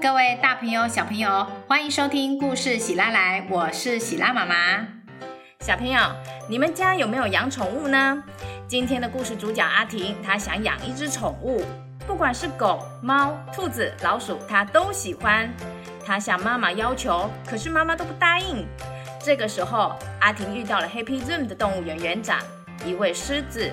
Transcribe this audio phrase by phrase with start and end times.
[0.00, 4.86] 各位大朋友、小朋友，欢迎收听故事喜拉来，我是喜拉妈妈。
[5.58, 5.98] 小朋友，
[6.48, 8.22] 你们家有没有养宠物呢？
[8.68, 11.64] 今天的故事主角阿婷，她想养一只宠物，
[12.06, 15.52] 不管是狗、猫、兔子、老鼠，她都喜欢。
[16.06, 18.64] 她向妈妈要求，可是妈妈都不答应。
[19.20, 22.38] 这个时候，阿婷遇到了 Happy Zoom 的动物园园长，
[22.86, 23.72] 一位狮子。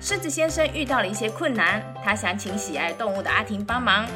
[0.00, 4.06] 狮子先生遇到了一些困难，他想请喜爱动物的阿婷帮忙。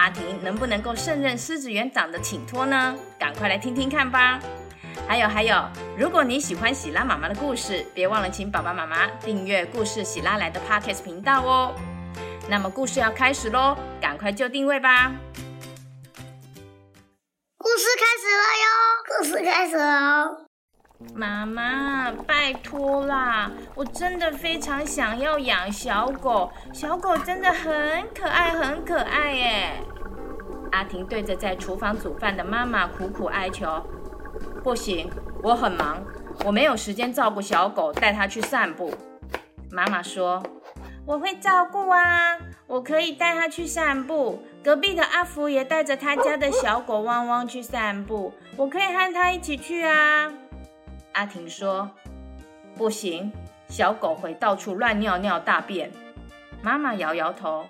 [0.00, 2.96] 阿婷能不能够胜任狮子园长的请托呢？
[3.18, 4.40] 赶快来听听看吧！
[5.06, 5.62] 还有还有，
[5.94, 11.74] 如果你喜欢喜拉妈妈的故事，别忘了请爸爸妈妈订阅故事喜拉来的 Podcast 频道哦。
[12.48, 15.12] 那么故事要开始喽，赶快就定位吧！
[17.58, 18.72] 故事开始了哟，
[19.18, 20.49] 故事开始了。
[21.14, 23.50] 妈妈，拜托啦！
[23.74, 29.72] 我真的非常想要养小狗，小狗真的很可爱，很可爱耶！
[30.72, 33.66] 阿婷对着在厨房煮饭的妈妈苦苦哀求
[34.62, 35.10] ：“不行，
[35.42, 36.02] 我很忙，
[36.44, 38.94] 我没有时间照顾小狗，带它去散步。”
[39.72, 40.42] 妈妈说
[41.06, 44.42] ：“我会照顾啊，我可以带它去散步。
[44.62, 50.30] 隔壁的阿福也带着他家的小狗汪汪去散步，我可以和他一起去啊。”
[51.20, 51.90] 阿婷说
[52.74, 53.30] ：“不行，
[53.68, 55.92] 小狗会到处乱尿尿大便。”
[56.64, 57.66] 妈妈摇摇头：“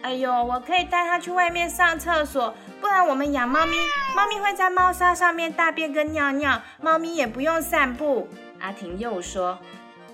[0.00, 3.76] 哎呦，我可以带它去外面上厕所，不然我们养猫咪，
[4.16, 9.58] 猫咪会在猫砂上面大便跟尿尿，猫咪也不用散步。”阿婷又说：“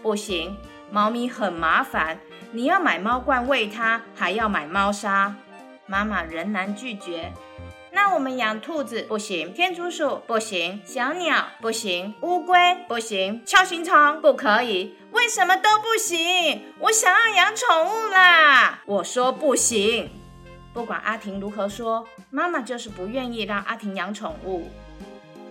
[0.02, 0.56] 不行，
[0.90, 2.18] 猫咪很麻烦，
[2.50, 5.36] 你要买猫罐喂它，还要买猫砂。”
[5.86, 7.32] 妈妈仍然拒绝。
[8.02, 16.62] 那我们养兔子不行，天竺鼠不行，小鸟不行，乌龟不行，锹形虫不可以，为什么都不行？
[16.78, 18.80] 我想要养宠物啦！
[18.86, 20.10] 我说不行。
[20.72, 24.70] 不管阿婷如何说，妈妈就是不愿意让阿婷养宠物。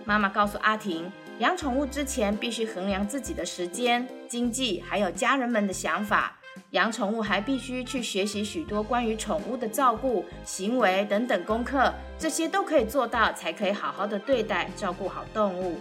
[0.04, 6.39] 妈妈告诉阿婷，养宠物之前必须衡量自己的时间、经济，还有家人们的想法。
[6.70, 15.80] 养宠物还必须去学习许多关于宠物的照顾、行为等等功课，这些都可以做到，才可以好好的对待、照顾好动物。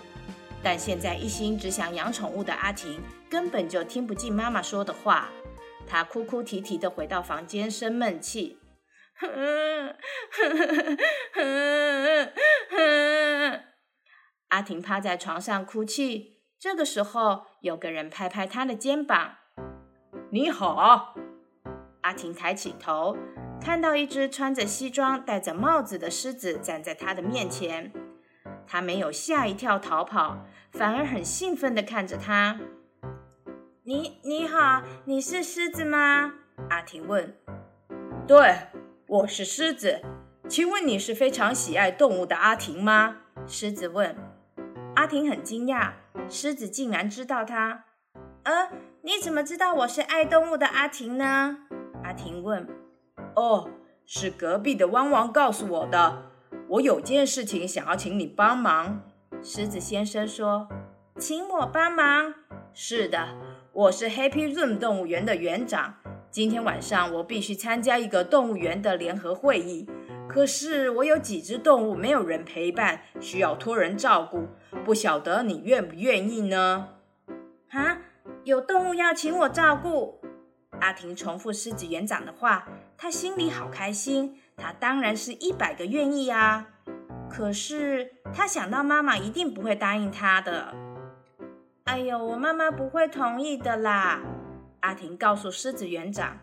[0.64, 5.30] 但现在一心只想养宠物的阿婷，根本就听不进妈妈说的话，
[5.88, 8.58] 她哭哭啼啼的回到房间生闷气。
[14.48, 19.36] 阿婷趴在床上哭泣，这个时候有个人拍拍她的肩膀。
[20.32, 21.16] 你好，
[22.02, 23.18] 阿婷抬起头，
[23.60, 27.92] 看到一只穿着西装、戴着帽子的狮子站在她的面前。
[28.68, 32.60] 她没有吓一跳逃跑，反而很兴奋地看着他。
[33.82, 36.36] 你你好，你是狮子吗？
[36.70, 37.36] 阿婷问。
[38.28, 38.68] 对，
[39.08, 40.00] 我是狮子。
[40.48, 43.18] 请问你是非常喜爱动物的阿婷吗？
[43.48, 44.16] 狮子问。
[44.96, 45.94] 阿婷很惊讶，
[46.30, 47.86] 狮子竟然知道他。
[48.50, 48.70] 呃。
[49.02, 51.58] 你怎么知道我是爱动物的阿婷呢？
[52.04, 52.68] 阿婷问。
[53.36, 53.70] 哦，
[54.06, 56.24] 是隔壁的汪汪告诉我的。
[56.68, 59.02] 我有件事情想要请你帮忙。
[59.42, 60.68] 狮子先生说
[61.18, 62.34] ：“请我帮忙？”
[62.74, 63.38] 是的，
[63.72, 65.96] 我是 Happy Room 动物园的园长。
[66.30, 69.88] 今天晚上我必须参加一个动物园的联合会议，
[70.28, 74.50] 可是我有几只动物没有人陪伴，需要托人照顾。
[74.84, 76.90] 不晓得你愿不愿意呢？
[77.70, 77.98] 啊？
[78.44, 80.22] 有动物要请我照顾，
[80.80, 82.68] 阿婷重复狮子园长的话，
[82.98, 84.40] 他心里好开心。
[84.56, 86.68] 他当然是一百个愿意啊！
[87.30, 90.74] 可是他想到妈妈一定不会答应他的。
[91.86, 94.22] 哎呦，我妈妈不会同意的啦！
[94.82, 96.40] 阿婷告诉狮子园长：“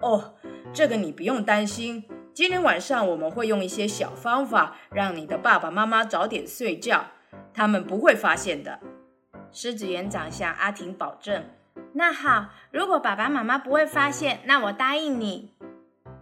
[0.00, 0.34] 哦，
[0.72, 2.04] 这个你不用担心。
[2.32, 7.06] 今天晚上我们会用一些小方法，让你的爸爸妈妈早点睡觉，
[7.52, 8.80] 他们不会发现的。”
[9.52, 11.44] 狮子园长向阿婷保证
[11.94, 15.54] ：“那好，如果爸爸妈妈不会发现，那我答应你。”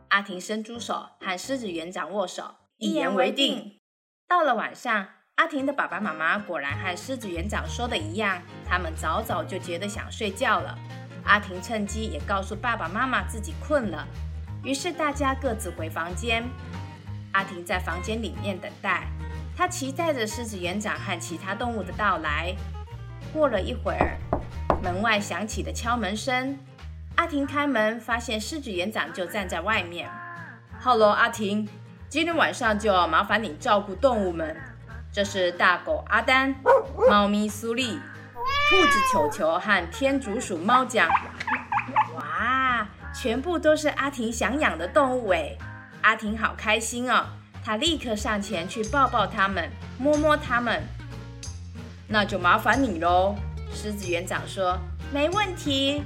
[0.09, 3.79] 阿婷伸出手和狮子园长握手，一言为定。
[4.27, 10.79] 到了晚上，阿婷的爸爸妈妈果然和狮子园长说的一样，他们早早就觉得想睡觉了。
[11.25, 14.07] 阿婷趁机也告诉爸爸妈妈自己困了，
[14.65, 16.43] 于是大家各自回房间。
[17.33, 19.07] 阿婷在房间里面等待，
[19.55, 22.57] 她期待着狮子园长和其他动物的到来。
[23.33, 24.17] 过了一会儿，
[24.83, 26.59] 门外响起的敲门声。
[27.17, 30.09] 阿婷开门，发现狮子园长就站在外面。
[30.81, 31.69] Hello，阿婷，
[32.09, 34.57] 今天晚上就要麻烦你照顾动物们。
[35.13, 36.55] 这是大狗阿丹、
[37.09, 37.99] 猫咪苏丽、
[38.71, 41.09] 兔子球球和天竺鼠猫酱。
[42.15, 45.57] 哇，全部都是阿婷想养的动物哎！
[46.03, 47.27] 阿婷好开心哦，
[47.65, 50.83] 她立刻上前去抱抱它们，摸摸它们。
[52.11, 53.37] 那就麻烦你喽，
[53.71, 54.79] 狮子园长说
[55.13, 56.03] ：“没问题。”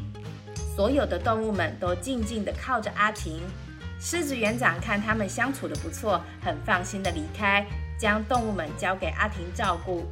[0.74, 3.40] 所有的动物们都静静地靠着阿婷。
[4.00, 7.64] 狮子园长看他们相处的不错，很放心的离开，
[7.96, 10.04] 将动物们交给阿婷照顾。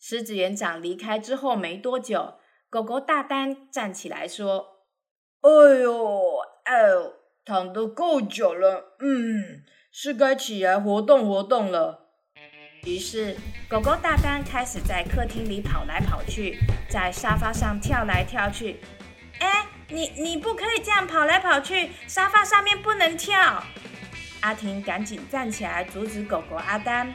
[0.00, 2.34] 狮子园长离开之后没多久，
[2.70, 4.86] 狗狗大丹站起来说
[5.42, 6.74] ：“哎呦，哎，
[7.44, 12.02] 躺得够久了，嗯，是该起来活动活动了。”
[12.84, 13.34] 于是，
[13.66, 16.58] 狗狗大丹开始在客厅里跑来跑去，
[16.88, 18.78] 在沙发上跳来跳去。
[19.38, 23.64] 哎，你你不可以这样跑来跑去，沙发上面不能跳。
[24.40, 27.12] 阿婷赶紧站起来阻止狗狗阿丹。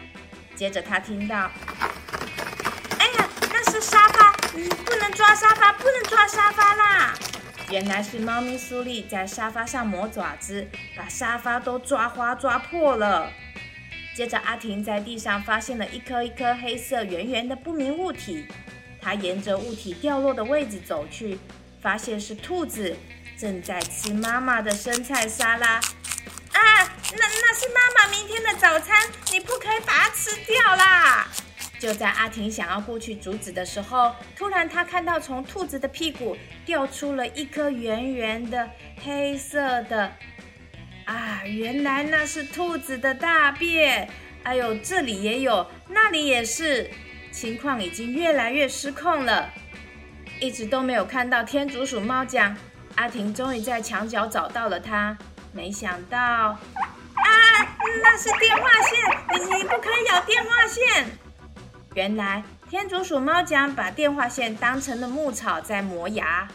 [0.55, 1.35] 接着，他听到
[2.97, 7.13] ：“哎呀，那是沙发，你不能抓沙发，不能抓沙发啦！”
[7.69, 10.67] 原来是猫咪苏丽在沙发上磨爪子，
[10.97, 13.31] 把沙发都抓花抓破了。
[14.19, 18.45] 接着，阿婷在地上发现了一颗一颗黑色圆圆的不明物体。
[18.99, 21.39] 她沿着物体掉落的位置走去，
[21.81, 22.93] 发现是兔子
[23.37, 25.75] 正在吃妈妈的生菜沙拉。
[25.75, 25.81] 啊，
[26.51, 31.25] 那那是妈妈明天的早餐，你不可以把它吃掉啦！
[31.79, 38.69] 就在阿婷想要过去阻止的时候，突然她看到从兔子的屁股掉出了一颗圆圆的
[39.01, 40.11] 黑色的。
[41.09, 44.07] 啊，原来那是兔子的大便！
[44.43, 46.87] 哎呦，这里也有，那里也是，
[47.31, 49.49] 情况已经越来越失控了。
[50.39, 52.55] 一直都没有看到天竺鼠猫讲，
[52.93, 55.17] 阿婷终于在墙角找到了它。
[55.51, 56.57] 没想到，啊，
[58.03, 58.99] 那是电话线，
[59.33, 61.07] 你你不可以咬电话线。
[61.95, 66.47] 原来天竺鼠猫讲把电话线当成了牧草在磨牙，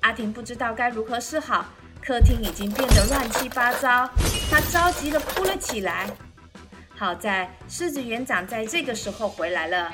[0.00, 1.66] 阿婷不知道该如何是好。
[2.08, 4.10] 客厅已经变得乱七八糟，
[4.50, 6.08] 他着急的哭了起来。
[6.96, 9.92] 好在狮子园长在这个时候回来了，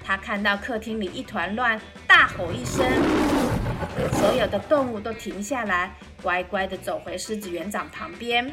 [0.00, 2.86] 他看到客厅里一团乱，大吼一声，
[4.12, 5.92] 所有的动物都停下来，
[6.22, 8.48] 乖乖的走回狮子园长旁边。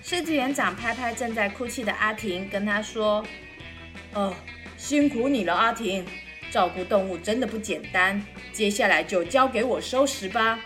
[0.00, 3.26] 狮子园长拍拍正在哭泣的阿婷，跟他说
[4.14, 4.32] ：“哦，
[4.76, 6.06] 辛苦你了，阿婷，
[6.52, 10.60] 照顾动物真的不简单，接下来就交给我收拾吧。”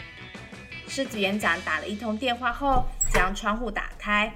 [0.89, 4.33] 狮子园长打了一通电话后，将窗户打开。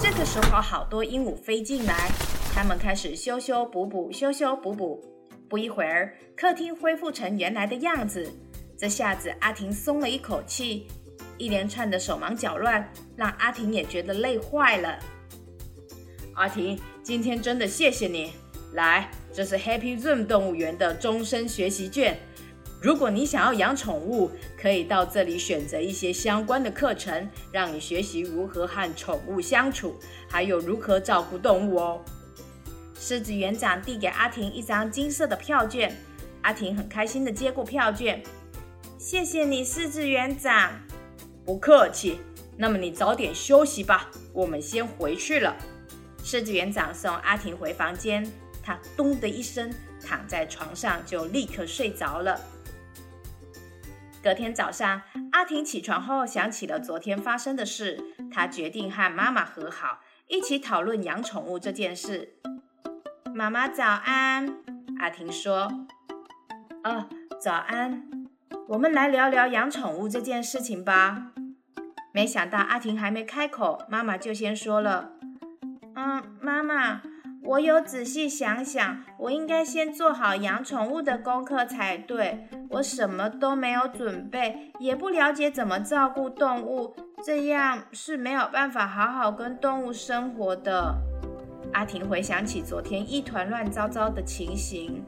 [0.00, 2.10] 这个时候，好多鹦鹉飞进来，
[2.54, 5.02] 它们开始修修补补，修修补补。
[5.48, 8.32] 不一会儿，客厅恢复成原来的样子。
[8.78, 10.86] 这下子，阿婷松了一口气。
[11.38, 14.98] 一连串的手忙脚乱，让阿婷也觉得累坏了。
[16.34, 18.32] 阿婷，今天真的谢谢你。
[18.72, 22.18] 来，这是 Happy Zoom 动物园的终身学习券。
[22.80, 24.30] 如果你想要养宠物，
[24.60, 29.96] 可以到这里选择一些相关的课程，让你学习如何和宠物相处，
[30.28, 32.00] 还有如何照顾动物哦。
[32.98, 35.96] 狮子园长递给阿婷一张金色的票券，
[36.42, 38.22] 阿婷很开心的接过票券。
[38.98, 40.72] 谢谢你，狮子园长。
[41.44, 42.20] 不客气。
[42.58, 45.54] 那么你早点休息吧，我们先回去了。
[46.24, 48.26] 狮子园长送阿婷回房间，
[48.62, 49.72] 他咚的一声
[50.04, 52.40] 躺在床上，就立刻睡着了。
[54.26, 62.34] 隔天早上，阿婷起床后想起了昨天发生的事，她决定和妈妈和好，一起讨论养宠物这件事。
[63.32, 64.52] 妈妈早安，
[64.98, 65.86] 阿婷说
[66.82, 67.08] ：“哦，
[67.40, 68.02] 早安，
[68.66, 71.30] 我们来聊聊养宠物这件事情吧。”
[72.12, 75.12] 没想到阿婷还没开口，妈妈就先说了
[75.94, 77.00] ：“嗯，妈妈。”
[77.46, 82.48] 我有仔细想想，我应该先做好养宠物的功课才对。
[82.70, 90.96] 我什么都没有准备，也不了解怎么照顾动物，这样是没有办法好好跟动物生活的。
[91.72, 95.04] 阿婷回想起昨天一团乱糟糟的情形，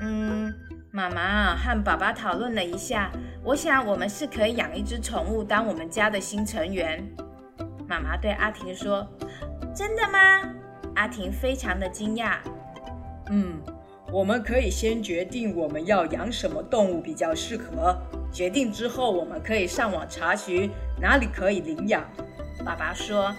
[0.00, 0.52] 嗯，
[0.92, 3.10] 妈妈和爸爸讨论了一下，
[3.42, 7.04] 我想我们是可以养一只宠物当我们家的新成员。
[7.88, 9.06] 妈妈对阿婷说
[9.74, 10.18] ：“真的吗？”
[10.96, 12.38] 阿婷非常的惊讶。
[13.30, 13.60] 嗯，
[14.12, 17.96] 我们可以先决定我们要养什么动物比较适合。
[18.32, 22.04] 决定之后，我们可以上网查询哪里可以领养。
[22.64, 23.34] 爸爸说，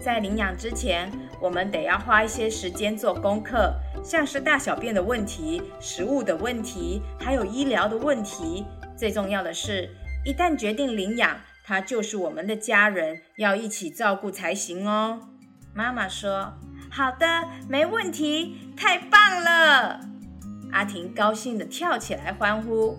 [0.00, 1.10] 在领养之前，
[1.40, 8.64] 我们得要花一些时间做功课，像是大小便的问题、食物的问题，还有医疗的问题。
[8.96, 9.90] 最重要的是，
[10.24, 15.20] 一旦决定领养，它就是我们的家人，要一起照顾才行哦。
[15.74, 16.54] 妈妈说。
[16.96, 17.26] 好的，
[17.68, 20.00] 没问题，太棒了！
[20.72, 22.98] 阿婷高兴地跳起来欢呼。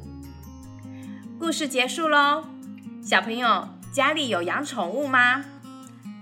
[1.39, 2.43] 故事结束喽，
[3.01, 5.43] 小朋友家里有养宠物吗？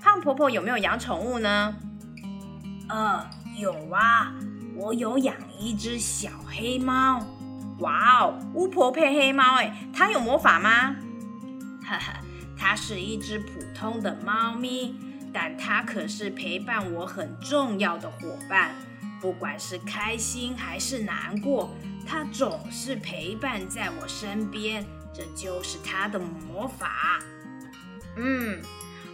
[0.02, 1.76] 胖婆婆有没有养宠物呢？
[2.88, 4.34] 呃，有啊，
[4.78, 7.28] 我有养一只小黑猫。
[7.80, 10.96] 哇哦，巫婆配黑猫，哎，它有魔法吗？
[11.84, 12.22] 哈哈，
[12.58, 14.96] 它是一只普通的猫咪，
[15.36, 18.74] 但它可是陪伴我很重要的伙伴。
[19.20, 21.76] 不管是开心还是难过，
[22.08, 27.20] 它总是陪伴在我身边，这就是它的魔法。
[28.16, 28.62] 嗯。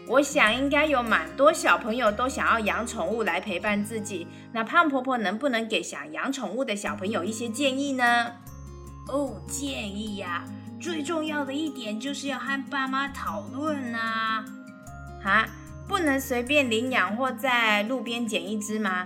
[0.07, 4.27] 我想应该有蛮多小朋友都想要养宠物来陪伴自己。
[4.51, 8.33] 那胖婆婆能不能给想养宠物的小朋友一些建议呢？
[9.07, 10.43] 哦，建议呀，
[10.81, 14.43] 最重要的一点就是要和爸妈讨论啊。
[15.23, 15.47] 啊，
[15.91, 19.05] 不能随便领养或在路边捡一只吗？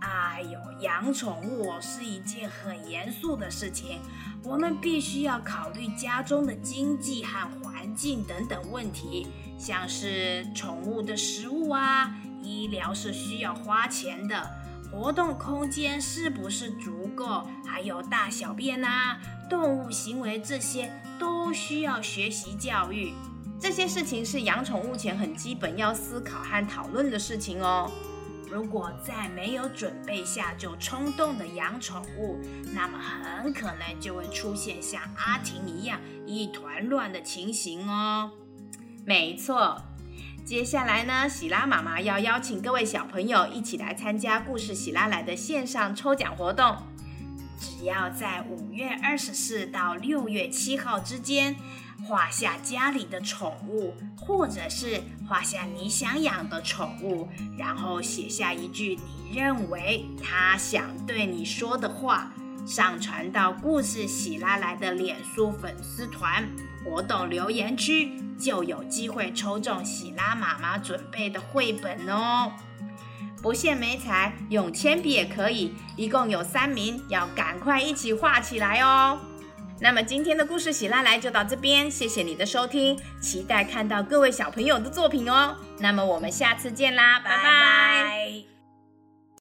[0.00, 3.98] 哎呦，养宠物是一件很严肃的事情，
[4.44, 9.26] 我们必须要考虑家中的经济和环境等等问题。
[9.56, 14.50] 像是宠物的食物啊，医疗是需要花钱的，
[14.92, 19.18] 活动空间是不是足够，还有大小便啊，
[19.48, 23.14] 动物行为这些都需要学习教育。
[23.60, 27.90] 这些事情是养宠物前很基本要思考和讨论的事情哦。
[28.50, 32.38] 如果在没有准备下就冲动的养宠物，
[32.72, 38.30] 那么很可能就会出现像阿婷一样一团乱的情形哦。
[39.04, 39.82] 没错，
[40.46, 46.76] 接下来呢，喜拉妈妈要邀请各位小朋友一起来参加故事喜拉来的线上抽奖活动。
[47.60, 51.56] 只要在五月二十四到六月七号之间
[52.06, 62.32] 画下家里的宠物，或者是画下你想养的宠物，然后写下一句你认为他想对你说的话，
[62.66, 66.48] 上传到故事喜拉来的脸书粉丝团。
[66.84, 72.52] 活动留言区就有机会抽中喜拉妈妈准备的绘本哦！
[73.42, 75.74] 不限眉材，用铅笔也可以。
[75.96, 79.18] 一共有三名，要赶快一起画起来哦！
[79.80, 85.56] 那么今天的故事喜拉来就到这边，谢谢你的收听，期待看到各位小朋友的作品哦！
[85.78, 88.57] 那么我们下次见啦，拜拜。